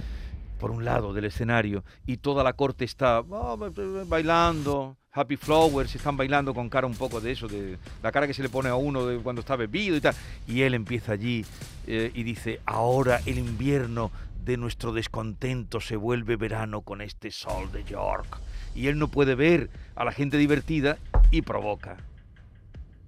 Por 0.59 0.71
un 0.71 0.85
lado 0.85 1.13
del 1.13 1.25
escenario 1.25 1.83
y 2.05 2.17
toda 2.17 2.43
la 2.43 2.53
corte 2.53 2.85
está 2.85 3.19
oh, 3.19 3.57
bailando, 4.05 4.95
Happy 5.13 5.35
Flowers, 5.35 5.93
están 5.93 6.15
bailando 6.15 6.53
con 6.53 6.69
cara 6.69 6.87
un 6.87 6.95
poco 6.95 7.19
de 7.19 7.31
eso, 7.31 7.47
de 7.49 7.77
la 8.01 8.13
cara 8.13 8.27
que 8.27 8.33
se 8.33 8.41
le 8.41 8.47
pone 8.47 8.69
a 8.69 8.75
uno 8.75 9.21
cuando 9.21 9.41
está 9.41 9.57
bebido 9.57 9.97
y 9.97 10.01
tal. 10.01 10.15
Y 10.47 10.61
él 10.61 10.73
empieza 10.73 11.11
allí 11.11 11.45
eh, 11.85 12.11
y 12.13 12.23
dice, 12.23 12.61
ahora 12.65 13.19
el 13.25 13.37
invierno 13.37 14.09
de 14.45 14.55
nuestro 14.55 14.93
descontento 14.93 15.81
se 15.81 15.97
vuelve 15.97 16.37
verano 16.37 16.81
con 16.81 17.01
este 17.01 17.29
sol 17.29 17.71
de 17.73 17.83
York. 17.83 18.39
Y 18.73 18.87
él 18.87 18.97
no 18.97 19.09
puede 19.09 19.35
ver 19.35 19.69
a 19.95 20.05
la 20.05 20.13
gente 20.13 20.37
divertida 20.37 20.97
y 21.29 21.41
provoca 21.41 21.97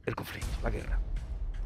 el 0.05 0.15
conflicto, 0.15 0.57
la 0.61 0.71
guerra. 0.71 0.99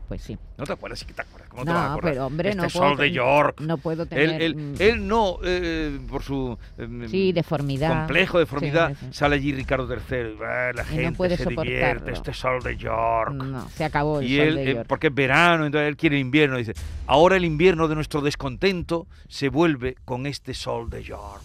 Pues 0.08 0.22
sí. 0.22 0.38
¿No 0.58 0.64
te 0.66 0.72
acuerdas? 0.74 1.00
Sí 1.00 1.06
que 1.06 1.14
te 1.14 1.22
acuerdas. 1.22 1.50
¿Cómo 1.50 1.64
te 1.66 1.70
No, 1.70 1.76
vas 1.76 1.84
a 1.84 1.92
acordar? 1.92 2.12
pero, 2.14 2.26
hombre, 2.28 2.50
este 2.50 2.62
no 2.62 2.70
sol 2.70 2.82
puedo 2.96 2.96
de 3.02 3.12
York. 3.12 3.60
no 3.60 3.78
puedo 3.78 4.06
tener, 4.06 4.42
él- 4.42 4.56
mm. 4.56 4.76
él 4.80 5.06
no, 5.08 5.38
eh, 5.44 6.00
por 6.10 6.24
su 6.24 6.58
eh, 6.78 7.08
Sí, 7.10 7.34
deformidad. 7.34 7.90
complejo, 8.06 8.40
deformidad, 8.40 8.94
Sí, 8.98 9.08
sale 9.12 9.36
allí 9.36 9.54
Ricardo 9.54 9.86
III. 9.94 10.38
"Ah, 10.46 10.72
la 10.74 10.84
Y 10.84 10.86
no 10.86 10.92
gente 10.94 11.18
puede 11.18 11.36
se 11.36 11.46
divierte, 11.46 12.14
este 12.14 12.34
sol 12.34 12.64
de 12.64 12.78
York. 12.78 13.34
No, 13.34 13.68
se 13.72 13.84
acabó 13.84 14.22
el 14.22 14.28
Y 14.32 14.38
sol 14.38 14.48
él, 14.48 14.56
de 14.56 14.72
eh, 14.72 14.84
porque 14.88 15.08
es 15.08 15.14
verano, 15.14 15.66
entonces 15.66 15.90
él 15.90 15.98
quiere 15.98 16.18
invierno. 16.20 16.58
Dice, 16.58 16.74
ahora 17.06 17.36
el 17.36 17.44
invierno 17.44 17.88
de 17.90 17.96
nuestro 17.96 18.22
descontento 18.22 19.08
se 19.28 19.50
vuelve 19.50 19.96
con 20.06 20.26
este 20.26 20.54
sol 20.54 20.90
de 20.90 21.04
York. 21.04 21.42